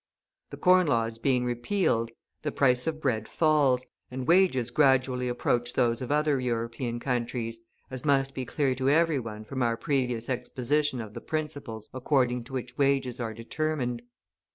[0.49, 2.09] The Corn Laws being repealed,
[2.41, 7.59] the price of bread falls, and wages gradually approach those of other European countries,
[7.91, 12.45] as must be clear to every one from our previous exposition of the principles according
[12.45, 14.01] to which wages are determined.